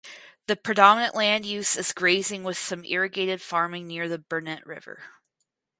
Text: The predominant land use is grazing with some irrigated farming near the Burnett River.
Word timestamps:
The 0.47 0.55
predominant 0.55 1.13
land 1.13 1.45
use 1.45 1.75
is 1.75 1.93
grazing 1.93 2.43
with 2.43 2.57
some 2.57 2.83
irrigated 2.83 3.39
farming 3.39 3.85
near 3.85 4.09
the 4.09 4.17
Burnett 4.17 4.65
River. 4.65 5.03